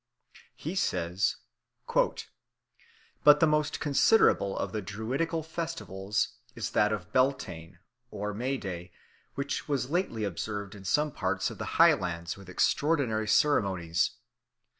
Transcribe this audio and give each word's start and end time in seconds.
He 0.55 0.73
says: 0.73 1.35
"But 3.23 3.39
the 3.39 3.45
most 3.45 3.79
considerable 3.79 4.57
of 4.57 4.71
the 4.71 4.81
Druidical 4.81 5.43
festivals 5.43 6.37
is 6.55 6.71
that 6.71 6.91
of 6.91 7.13
Beltane, 7.13 7.77
or 8.09 8.33
May 8.33 8.57
day, 8.57 8.91
which 9.35 9.67
was 9.69 9.91
lately 9.91 10.23
observed 10.23 10.73
in 10.73 10.85
some 10.85 11.11
parts 11.11 11.51
of 11.51 11.59
the 11.59 11.77
Highlands 11.77 12.35
with 12.35 12.49
extraordinary 12.49 13.27
ceremonies. 13.27 14.13